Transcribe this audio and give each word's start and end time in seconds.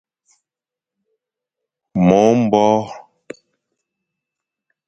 Mo 2.05 2.21
mbore 2.39 2.91